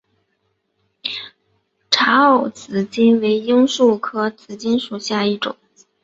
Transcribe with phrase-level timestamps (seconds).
[1.91, 5.57] 察隅紫堇为罂粟科紫堇属下的一个种。